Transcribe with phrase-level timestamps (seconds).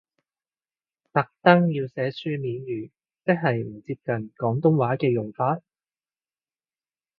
[1.13, 2.89] 特登要寫書面語，
[3.23, 5.59] 即係唔接近廣東話嘅用法？